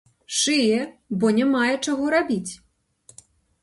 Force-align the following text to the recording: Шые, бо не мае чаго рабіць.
Шые, 0.37 0.79
бо 1.23 1.33
не 1.41 1.45
мае 1.53 1.71
чаго 1.85 2.05
рабіць. 2.19 2.51